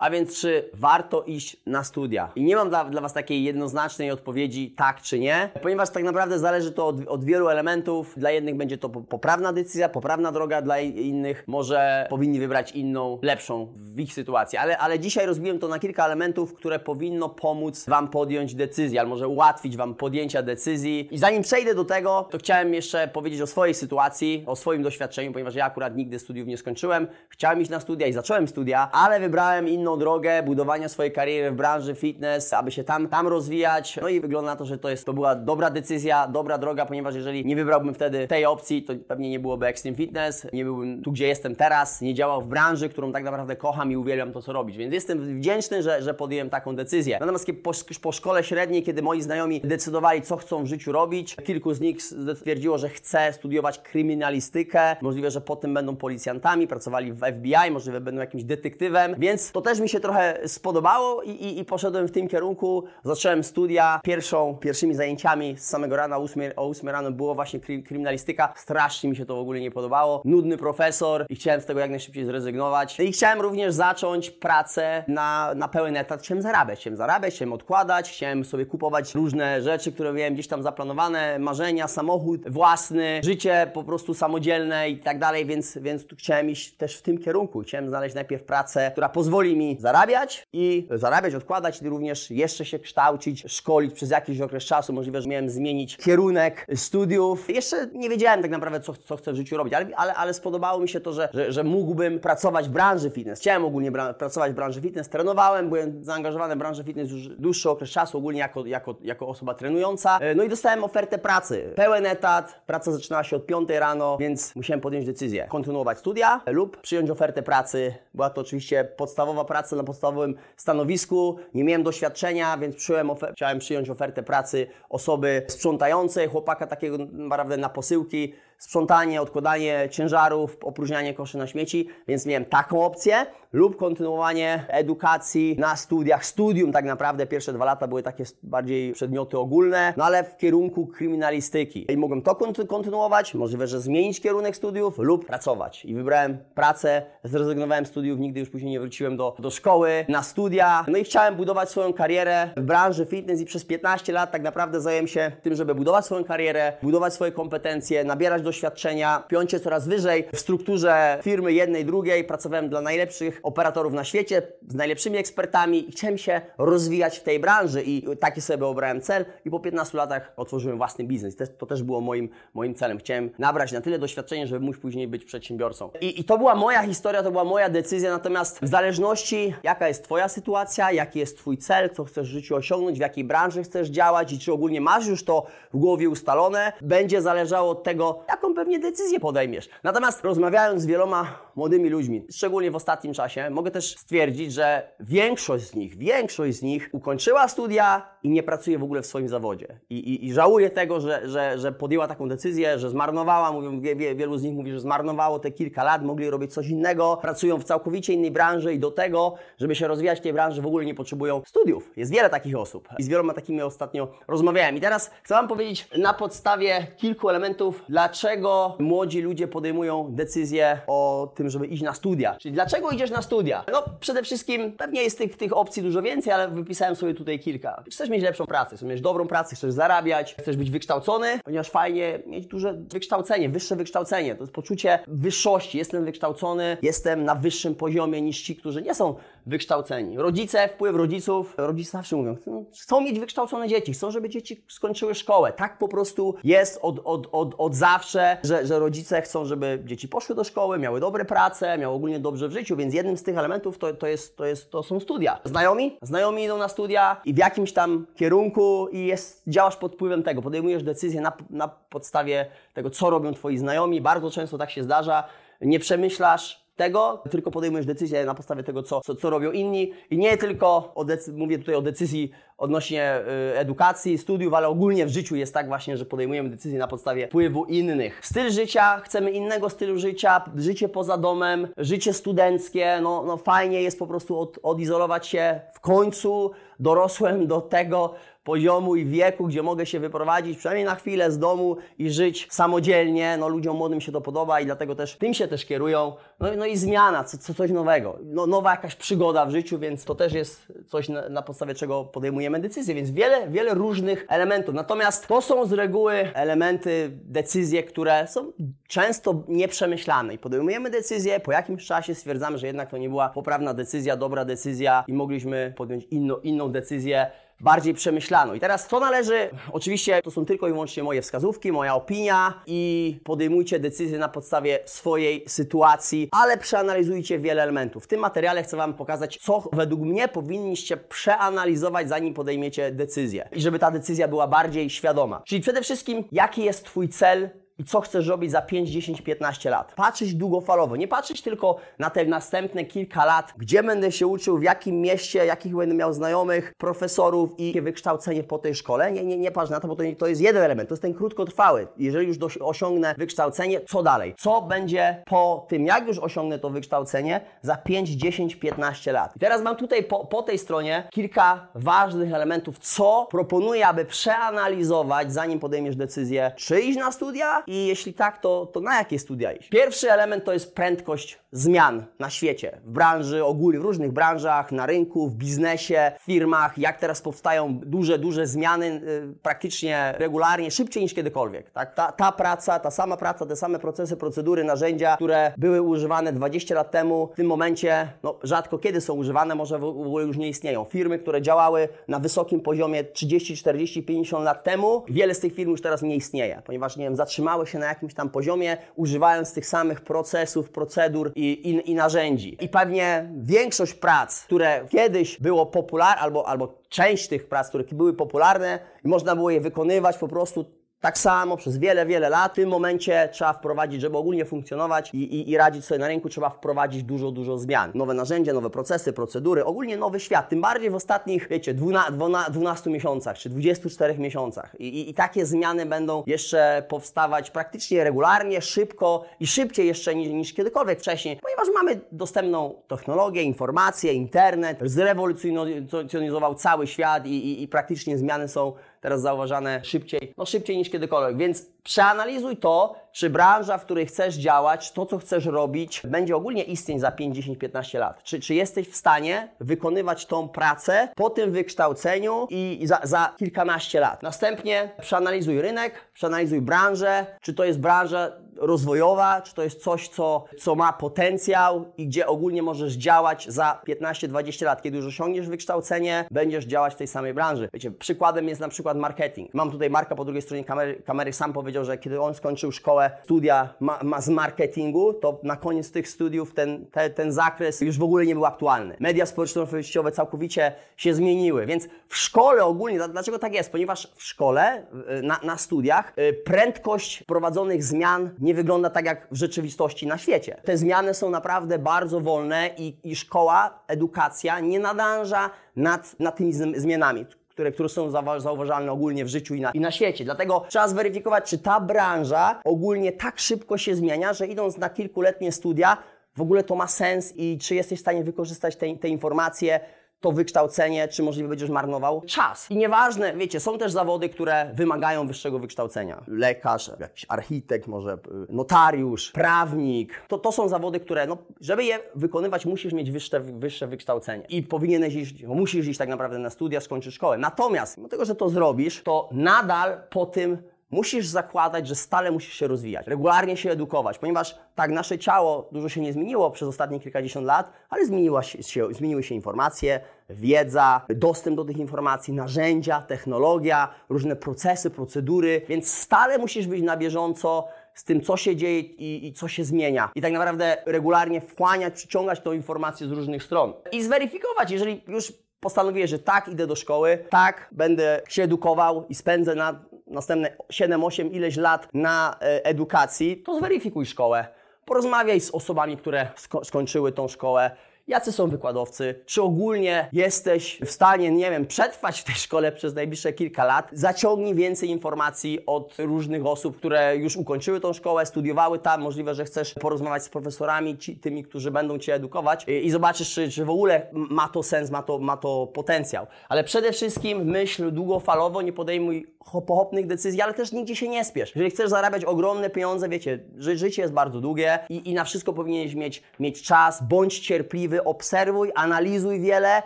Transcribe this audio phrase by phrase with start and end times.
[0.00, 2.32] A więc czy warto iść na studia?
[2.36, 6.38] I nie mam dla, dla Was takiej jednoznacznej odpowiedzi tak czy nie, ponieważ tak naprawdę
[6.38, 8.14] zależy to od, od wielu elementów.
[8.16, 13.68] Dla jednych będzie to poprawna decyzja, poprawna droga, dla innych może powinni wybrać inną, lepszą
[13.76, 14.58] w ich sytuacji.
[14.58, 19.10] Ale, ale dzisiaj rozbiłem to na kilka elementów, które powinno pomóc Wam podjąć decyzję, albo
[19.10, 21.08] może ułatwić Wam podjęcia decyzji.
[21.10, 25.32] I zanim przejdę do tego, to chciałem jeszcze powiedzieć o swojej sytuacji, o swoim doświadczeniu,
[25.32, 27.06] ponieważ ja akurat nigdy studiów nie skończyłem.
[27.28, 31.54] Chciałem iść na studia i zacząłem studia, ale wybrałem inną drogę budowania swojej kariery w
[31.54, 33.98] branży fitness, aby się tam, tam rozwijać.
[34.02, 37.14] No i wygląda na to, że to, jest, to była dobra decyzja, dobra droga, ponieważ
[37.14, 41.12] jeżeli nie wybrałbym wtedy tej opcji, to pewnie nie byłoby Extreme Fitness, nie byłbym tu,
[41.12, 44.52] gdzie jestem teraz, nie działał w branży, którą tak naprawdę kocham i uwielbiam to, co
[44.52, 44.76] robić.
[44.76, 47.16] Więc jestem wdzięczny, że, że podjąłem taką decyzję.
[47.20, 47.72] Natomiast po,
[48.02, 52.02] po szkole średniej, kiedy moi znajomi decydowali, co chcą w życiu robić, kilku z nich
[52.34, 54.96] stwierdziło, że chce studiować kryminalistykę.
[55.00, 59.79] Możliwe, że potem będą policjantami, pracowali w FBI, możliwe będą jakimś detektywem, więc to też
[59.80, 62.84] mi się trochę spodobało i, i, i poszedłem w tym kierunku.
[63.04, 64.00] Zacząłem studia.
[64.04, 68.52] Pierwszą, pierwszymi zajęciami z samego rana o 8, o 8 rano było właśnie kryminalistyka.
[68.56, 70.22] Strasznie mi się to w ogóle nie podobało.
[70.24, 73.00] Nudny profesor i chciałem z tego jak najszybciej zrezygnować.
[73.00, 76.22] I chciałem również zacząć pracę na, na pełen etat.
[76.22, 80.62] Chciałem zarabiać, chciałem zarabiać, chciałem odkładać, chciałem sobie kupować różne rzeczy, które miałem gdzieś tam
[80.62, 86.72] zaplanowane, marzenia, samochód własny, życie po prostu samodzielne i tak dalej, więc, więc chciałem iść
[86.72, 87.60] też w tym kierunku.
[87.60, 92.78] Chciałem znaleźć najpierw pracę, która pozwoli mi zarabiać i zarabiać, odkładać i również jeszcze się
[92.78, 94.92] kształcić, szkolić przez jakiś okres czasu.
[94.92, 97.50] Możliwe, że miałem zmienić kierunek studiów.
[97.50, 100.80] Jeszcze nie wiedziałem tak naprawdę, co, co chcę w życiu robić, ale, ale, ale spodobało
[100.80, 103.40] mi się to, że, że, że mógłbym pracować w branży fitness.
[103.40, 107.90] Chciałem ogólnie pracować w branży fitness, trenowałem, byłem zaangażowany w branżę fitness już dłuższy okres
[107.90, 110.18] czasu, ogólnie jako, jako, jako osoba trenująca.
[110.18, 111.72] E, no i dostałem ofertę pracy.
[111.76, 115.46] Pełen etat, praca zaczynała się od 5 rano, więc musiałem podjąć decyzję.
[115.48, 117.94] Kontynuować studia lub przyjąć ofertę pracy.
[118.14, 121.36] Była to oczywiście podstawowa praca na podstawowym stanowisku.
[121.54, 127.68] Nie miałem doświadczenia, więc przyjąłem chciałem przyjąć ofertę pracy osoby sprzątającej, chłopaka takiego naprawdę na
[127.68, 135.56] posyłki sprzątanie, odkładanie ciężarów, opróżnianie koszy na śmieci, więc miałem taką opcję lub kontynuowanie edukacji
[135.58, 136.26] na studiach.
[136.26, 140.86] Studium tak naprawdę pierwsze dwa lata były takie bardziej przedmioty ogólne, no ale w kierunku
[140.86, 141.92] kryminalistyki.
[141.92, 142.36] I mogłem to
[142.68, 145.84] kontynuować, możliwe, że zmienić kierunek studiów lub pracować.
[145.84, 150.22] I wybrałem pracę, zrezygnowałem z studiów, nigdy już później nie wróciłem do, do szkoły, na
[150.22, 150.84] studia.
[150.88, 154.80] No i chciałem budować swoją karierę w branży fitness i przez 15 lat tak naprawdę
[154.80, 159.60] zająłem się tym, żeby budować swoją karierę, budować swoje kompetencje, nabierać do doświadczenia, piąć się
[159.60, 162.24] coraz wyżej w strukturze firmy jednej, drugiej.
[162.24, 167.40] Pracowałem dla najlepszych operatorów na świecie, z najlepszymi ekspertami i chciałem się rozwijać w tej
[167.40, 171.36] branży i taki sobie obrałem cel i po 15 latach otworzyłem własny biznes.
[171.58, 172.98] To też było moim, moim celem.
[172.98, 175.90] Chciałem nabrać na tyle doświadczenia, żeby móc później być przedsiębiorcą.
[176.00, 180.04] I, I to była moja historia, to była moja decyzja, natomiast w zależności jaka jest
[180.04, 183.88] Twoja sytuacja, jaki jest Twój cel, co chcesz w życiu osiągnąć, w jakiej branży chcesz
[183.88, 188.39] działać i czy ogólnie masz już to w głowie ustalone, będzie zależało od tego, jak
[188.40, 189.68] jaką pewnie decyzję podejmiesz.
[189.82, 195.64] Natomiast rozmawiając z wieloma młodymi ludźmi, szczególnie w ostatnim czasie, mogę też stwierdzić, że większość
[195.64, 199.80] z nich, większość z nich ukończyła studia i nie pracuje w ogóle w swoim zawodzie.
[199.90, 203.96] I, i, i żałuje tego, że, że, że podjęła taką decyzję, że zmarnowała, mówią, wie,
[203.96, 207.58] wie, wielu z nich mówi, że zmarnowało te kilka lat, mogli robić coś innego, pracują
[207.58, 210.84] w całkowicie innej branży i do tego, żeby się rozwijać w tej branży, w ogóle
[210.84, 211.90] nie potrzebują studiów.
[211.96, 214.76] Jest wiele takich osób i z wieloma takimi ostatnio rozmawiałem.
[214.76, 220.80] I teraz chcę Wam powiedzieć na podstawie kilku elementów, dlaczego dlaczego młodzi ludzie podejmują decyzję
[220.86, 222.36] o tym, żeby iść na studia.
[222.40, 223.64] Czyli dlaczego idziesz na studia?
[223.72, 227.84] No przede wszystkim pewnie jest tych, tych opcji dużo więcej, ale wypisałem sobie tutaj kilka.
[227.90, 232.18] Chcesz mieć lepszą pracę, chcesz mieć dobrą pracę, chcesz zarabiać, chcesz być wykształcony, ponieważ fajnie
[232.26, 234.34] mieć duże wykształcenie, wyższe wykształcenie.
[234.34, 235.78] To jest poczucie wyższości.
[235.78, 239.14] Jestem wykształcony, jestem na wyższym poziomie niż ci, którzy nie są
[239.50, 240.18] wykształceni.
[240.18, 242.36] Rodzice, wpływ rodziców, rodzice zawsze mówią,
[242.82, 245.52] chcą mieć wykształcone dzieci, chcą, żeby dzieci skończyły szkołę.
[245.52, 250.08] Tak po prostu jest od, od, od, od zawsze, że, że rodzice chcą, żeby dzieci
[250.08, 253.38] poszły do szkoły, miały dobre prace, miały ogólnie dobrze w życiu, więc jednym z tych
[253.38, 255.40] elementów to, to, jest, to, jest, to są studia.
[255.44, 255.98] Znajomi?
[256.02, 260.42] Znajomi idą na studia i w jakimś tam kierunku i jest, działasz pod wpływem tego,
[260.42, 264.00] podejmujesz decyzje na, na podstawie tego, co robią twoi znajomi.
[264.00, 265.24] Bardzo często tak się zdarza.
[265.60, 270.18] Nie przemyślasz tego, tylko podejmujesz decyzję na podstawie tego, co, co, co robią inni i
[270.18, 273.20] nie tylko, o mówię tutaj o decyzji odnośnie
[273.54, 277.26] y, edukacji, studiów, ale ogólnie w życiu jest tak właśnie, że podejmujemy decyzje na podstawie
[277.26, 278.26] wpływu innych.
[278.26, 283.98] Styl życia, chcemy innego stylu życia, życie poza domem, życie studenckie, no, no fajnie jest
[283.98, 289.86] po prostu od, odizolować się w końcu dorosłem do tego poziomu i wieku, gdzie mogę
[289.86, 293.36] się wyprowadzić przynajmniej na chwilę z domu i żyć samodzielnie.
[293.36, 296.12] No ludziom młodym się to podoba i dlatego też tym się też kierują.
[296.40, 298.18] No, no i zmiana, co, co, coś nowego.
[298.22, 302.04] No, nowa jakaś przygoda w życiu, więc to też jest coś na, na podstawie czego
[302.04, 304.74] podejmujemy decyzje, więc wiele, wiele różnych elementów.
[304.74, 308.52] Natomiast to są z reguły elementy, decyzje, które są
[308.88, 313.74] często nieprzemyślane i podejmujemy decyzję, po jakimś czasie stwierdzamy, że jednak to nie była poprawna
[313.74, 316.06] decyzja, dobra decyzja i mogliśmy podjąć
[316.42, 317.30] inną decyzję
[317.60, 318.54] bardziej przemyślaną.
[318.54, 323.20] I teraz co należy, oczywiście to są tylko i wyłącznie moje wskazówki, moja opinia i
[323.24, 328.04] podejmujcie decyzje na podstawie swojej sytuacji, ale przeanalizujcie wiele elementów.
[328.04, 333.48] W tym materiale chcę Wam pokazać, co według mnie powinniście przeanalizować, zanim podejmiecie decyzję.
[333.52, 335.42] I żeby ta decyzja była bardziej świadoma.
[335.46, 339.70] Czyli przede wszystkim, jaki jest Twój cel i co chcesz robić za 5, 10, 15
[339.70, 339.92] lat.
[339.96, 344.62] Patrzeć długofalowo, nie patrzeć tylko na te następne kilka lat, gdzie będę się uczył, w
[344.62, 349.12] jakim mieście, jakich będę miał znajomych, profesorów i wykształcenie po tej szkole.
[349.12, 351.14] Nie, nie, nie patrz na to, bo to, to jest jeden element, to jest ten
[351.14, 351.86] krótkotrwały.
[351.96, 354.34] Jeżeli już osiągnę wykształcenie, co dalej?
[354.38, 359.36] Co będzie po tym, jak już osiągnę to wykształcenie za 5, 10, 15 lat?
[359.36, 365.32] I teraz mam tutaj po, po tej stronie kilka ważnych elementów, co proponuję, aby przeanalizować,
[365.32, 369.52] zanim podejmiesz decyzję, czy iść na studia i jeśli tak, to, to na jakie studia
[369.52, 369.68] iść?
[369.68, 374.86] Pierwszy element to jest prędkość zmian na świecie, w branży ogólnie, w różnych branżach, na
[374.86, 381.02] rynku, w biznesie, w firmach, jak teraz powstają duże, duże zmiany yy, praktycznie regularnie, szybciej
[381.02, 381.70] niż kiedykolwiek.
[381.70, 381.94] Tak?
[381.94, 386.74] Ta, ta praca, ta sama praca, te same procesy, procedury, narzędzia, które były używane 20
[386.74, 390.36] lat temu, w tym momencie no, rzadko kiedy są używane, może w, w ogóle już
[390.36, 390.84] nie istnieją.
[390.84, 395.70] Firmy, które działały na wysokim poziomie 30, 40, 50 lat temu, wiele z tych firm
[395.70, 399.66] już teraz nie istnieje, ponieważ, nie wiem, zatrzymały się na jakimś tam poziomie, używając tych
[399.66, 402.56] samych procesów, procedur i, i, i narzędzi.
[402.60, 408.14] I pewnie większość prac, które kiedyś było popularne, albo, albo część tych prac, które były
[408.14, 412.52] popularne i można było je wykonywać po prostu tak samo przez wiele, wiele lat.
[412.52, 416.28] W tym momencie trzeba wprowadzić, żeby ogólnie funkcjonować i, i, i radzić sobie na rynku,
[416.28, 417.90] trzeba wprowadzić dużo, dużo zmian.
[417.94, 420.48] Nowe narzędzia, nowe procesy, procedury, ogólnie nowy świat.
[420.48, 422.12] Tym bardziej w ostatnich, wiecie, 12,
[422.50, 424.76] 12 miesiącach czy 24 miesiącach.
[424.78, 430.52] I, i, takie zmiany będą jeszcze powstawać praktycznie regularnie, szybko i szybciej jeszcze niż, niż
[430.52, 438.48] kiedykolwiek wcześniej, ponieważ mamy dostępną technologię, informacje, internet, zrewolucjonizował cały świat i, i praktycznie zmiany
[438.48, 441.36] są teraz zauważane szybciej, no szybciej niż kiedykolwiek.
[441.36, 446.62] Więc przeanalizuj to, czy branża, w której chcesz działać, to co chcesz robić, będzie ogólnie
[446.62, 448.22] istnieć za 5, 10, 15 lat.
[448.22, 454.00] Czy, czy jesteś w stanie wykonywać tą pracę po tym wykształceniu i za, za kilkanaście
[454.00, 454.22] lat.
[454.22, 460.44] Następnie przeanalizuj rynek, przeanalizuj branżę, czy to jest branża rozwojowa, czy to jest coś, co,
[460.58, 464.82] co ma potencjał i gdzie ogólnie możesz działać za 15-20 lat.
[464.82, 467.68] Kiedy już osiągniesz wykształcenie, będziesz działać w tej samej branży.
[467.74, 469.54] Wiecie, przykładem jest na przykład marketing.
[469.54, 473.10] Mam tutaj Marka po drugiej stronie kamery, kamery sam powiedział, że kiedy on skończył szkołę,
[473.24, 477.98] studia ma, ma z marketingu, to na koniec tych studiów ten, te, ten zakres już
[477.98, 478.96] w ogóle nie był aktualny.
[479.00, 483.72] Media społecznościowe całkowicie się zmieniły, więc w szkole ogólnie, dlaczego tak jest?
[483.72, 484.86] Ponieważ w szkole,
[485.22, 490.60] na, na studiach, y, prędkość prowadzonych zmian nie wygląda tak jak w rzeczywistości na świecie.
[490.64, 496.52] Te zmiany są naprawdę bardzo wolne i, i szkoła, edukacja nie nadąża nad, nad tymi
[496.52, 497.26] zmianami
[497.60, 498.10] które, które są
[498.40, 500.24] zauważalne ogólnie w życiu i na, i na świecie.
[500.24, 505.52] Dlatego trzeba zweryfikować, czy ta branża ogólnie tak szybko się zmienia, że idąc na kilkuletnie
[505.52, 505.96] studia,
[506.36, 509.80] w ogóle to ma sens i czy jesteś w stanie wykorzystać te, te informacje
[510.20, 512.70] to wykształcenie, czy możliwe będziesz marnował czas.
[512.70, 516.22] I nieważne, wiecie, są też zawody, które wymagają wyższego wykształcenia.
[516.26, 518.18] Lekarz, jakiś architekt, może y,
[518.48, 520.22] notariusz, prawnik.
[520.28, 524.44] To, to są zawody, które, no, żeby je wykonywać, musisz mieć wyższe, wyższe wykształcenie.
[524.48, 527.38] I powinieneś iść, musisz iść tak naprawdę na studia, skończyć szkołę.
[527.38, 530.58] Natomiast, mimo tego, że to zrobisz, to nadal po tym
[530.90, 535.88] musisz zakładać, że stale musisz się rozwijać, regularnie się edukować, ponieważ tak, nasze ciało dużo
[535.88, 538.58] się nie zmieniło przez ostatnie kilkadziesiąt lat, ale zmieniła się,
[538.90, 546.38] zmieniły się informacje, wiedza, dostęp do tych informacji, narzędzia, technologia, różne procesy, procedury, więc stale
[546.38, 550.10] musisz być na bieżąco z tym, co się dzieje i, i, co się zmienia.
[550.14, 553.72] I tak naprawdę regularnie wchłaniać, przyciągać tą informację z różnych stron.
[553.92, 559.14] I zweryfikować, jeżeli już postanowiłeś, że tak, idę do szkoły, tak, będę się edukował i
[559.14, 564.46] spędzę na następne 7-8 ileś lat na e, edukacji, to zweryfikuj szkołę.
[564.84, 567.70] Porozmawiaj z osobami, które sko skończyły tą szkołę
[568.10, 572.94] jacy są wykładowcy, czy ogólnie jesteś w stanie, nie wiem, przetrwać w tej szkole przez
[572.94, 573.88] najbliższe kilka lat.
[573.92, 579.02] Zaciągnij więcej informacji od różnych osób, które już ukończyły tą szkołę, studiowały tam.
[579.02, 583.34] Możliwe, że chcesz porozmawiać z profesorami, ci, tymi, którzy będą Cię edukować i, i zobaczysz,
[583.34, 586.26] czy, czy w ogóle ma to sens, ma to, ma to potencjał.
[586.48, 589.26] Ale przede wszystkim myśl długofalowo, nie podejmuj
[589.66, 591.52] pochopnych decyzji, ale też nigdzie się nie spiesz.
[591.54, 595.52] Jeżeli chcesz zarabiać ogromne pieniądze, wiecie, ży życie jest bardzo długie i, i na wszystko
[595.52, 599.82] powinieneś mieć, mieć czas, bądź cierpliwy, obserwuj, analizuj wiele.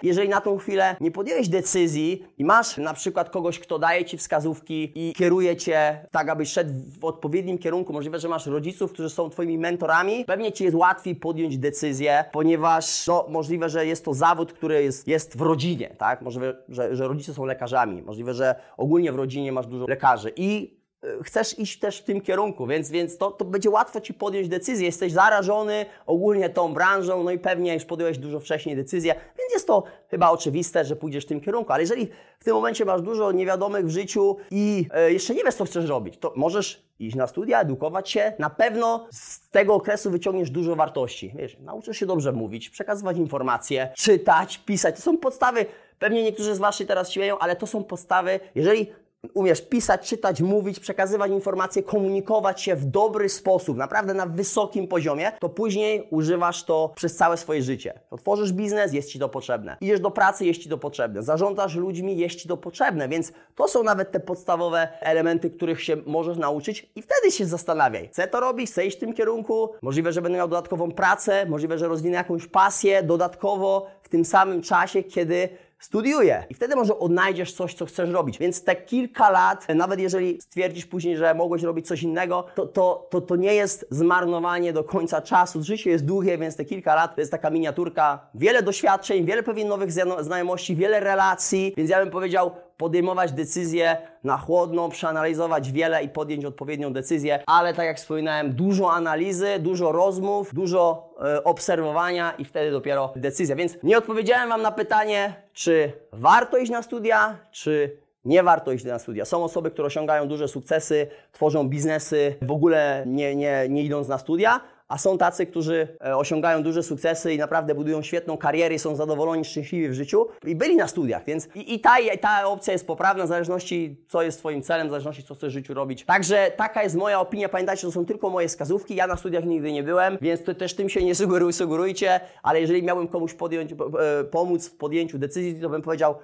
[0.02, 4.16] Jeżeli na tą chwilę nie podjąłeś decyzji i masz na przykład kogoś, kto daje Ci
[4.16, 6.70] wskazówki i kieruje Cię tak, abyś szedł
[7.00, 11.14] w odpowiednim kierunku, możliwe, że masz rodziców, którzy są Twoimi mentorami, pewnie Ci jest łatwiej
[11.16, 16.22] podjąć decyzję, ponieważ no, możliwe, że jest to zawód, który jest, jest w rodzinie, tak?
[16.22, 20.76] Możliwe, że, że rodzice są lekarzami, możliwe, że ogólnie w rodzinie masz dużo lekarzy i
[21.02, 24.48] e, chcesz iść też w tym kierunku, więc, więc to, to będzie łatwo Ci podjąć
[24.48, 24.86] decyzję.
[24.86, 29.66] Jesteś zarażony ogólnie tą branżą, no i pewnie już podjąłeś dużo wcześniej decyzję, więc jest
[29.66, 31.72] to chyba oczywiste, że pójdziesz w tym kierunku.
[31.72, 32.08] Ale jeżeli
[32.38, 35.88] w tym momencie masz dużo niewiadomych w życiu i e, jeszcze nie wiesz, co chcesz
[35.88, 38.32] robić, to możesz iść na studia, edukować się.
[38.38, 41.32] Na pewno z tego okresu wyciągniesz dużo wartości.
[41.36, 44.96] Wiesz, nauczysz się dobrze mówić, przekazywać informacje, czytać, pisać.
[44.96, 45.66] To są podstawy.
[45.98, 48.40] Pewnie niektórzy z Was się teraz śmieją, ale to są podstawy.
[48.54, 48.92] Jeżeli
[49.34, 55.32] umiesz pisać, czytać, mówić, przekazywać informacje, komunikować się w dobry sposób, naprawdę na wysokim poziomie,
[55.40, 58.00] to później używasz to przez całe swoje życie.
[58.10, 59.76] Otworzysz biznes, jest Ci to potrzebne.
[59.80, 61.22] Idziesz do pracy, jest Ci to potrzebne.
[61.22, 65.96] Zarządzasz ludźmi, jest Ci to potrzebne, więc to są nawet te podstawowe elementy, których się
[66.06, 68.08] możesz nauczyć i wtedy się zastanawiaj.
[68.08, 71.78] Chcę to robić, chcę iść w tym kierunku, możliwe, że będę miał dodatkową pracę, możliwe,
[71.78, 76.44] że rozwinę jakąś pasję dodatkowo w tym samym czasie, kiedy studiuję.
[76.50, 78.38] I wtedy może odnajdziesz coś, co chcesz robić.
[78.38, 83.08] Więc te kilka lat, nawet jeżeli stwierdzisz później, że mogłeś robić coś innego, to, to,
[83.10, 85.62] to, to nie jest zmarnowanie do końca czasu.
[85.62, 88.26] Życie jest długie, więc te kilka lat to jest taka miniaturka.
[88.34, 89.90] Wiele doświadczeń, wiele pewnie nowych
[90.20, 96.44] znajomości, wiele relacji, więc ja bym powiedział, podejmować decyzje na chłodno, przeanalizować wiele i podjąć
[96.44, 102.70] odpowiednią decyzję, ale tak jak wspominałem, dużo analizy, dużo rozmów, dużo e, obserwowania i wtedy
[102.70, 103.56] dopiero decyzja.
[103.56, 108.84] Więc nie odpowiedziałem Wam na pytanie, czy warto iść na studia, czy nie warto iść
[108.84, 109.24] na studia.
[109.24, 114.18] Są osoby, które osiągają duże sukcesy, tworzą biznesy, w ogóle nie, nie, nie idąc na
[114.18, 114.60] studia,
[114.94, 119.44] a są tacy, którzy e, osiągają duże sukcesy i naprawdę budują świetną karierę są zadowoleni,
[119.44, 122.86] szczęśliwi w życiu i byli na studiach, więc i, i ta, i ta opcja jest
[122.86, 126.04] poprawna w zależności, co jest Twoim celem, w zależności, co chcesz w życiu robić.
[126.04, 127.48] Także taka jest moja opinia.
[127.48, 128.94] Pamiętajcie, to są tylko moje wskazówki.
[128.94, 132.60] Ja na studiach nigdy nie byłem, więc to też tym się nie sugeruj, sugerujcie, ale
[132.60, 136.14] jeżeli miałbym komuś podjąć, e, pomóc w podjęciu decyzji, to bym powiedział,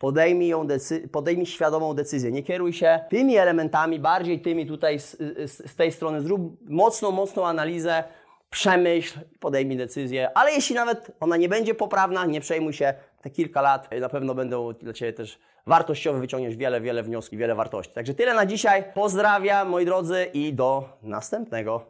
[0.00, 2.32] Podejmij, ją decy- podejmij świadomą decyzję.
[2.32, 6.20] Nie kieruj się tymi elementami, bardziej tymi tutaj z, z, z tej strony.
[6.20, 8.04] Zrób mocną, mocną analizę,
[8.50, 13.62] przemyśl, podejmij decyzję, ale jeśli nawet ona nie będzie poprawna, nie przejmuj się, te kilka
[13.62, 17.92] lat na pewno będą dla Ciebie też wartościowe, wyciągniesz wiele, wiele wniosków, wiele wartości.
[17.92, 18.84] Także tyle na dzisiaj.
[18.94, 21.86] Pozdrawiam moi drodzy i do następnego.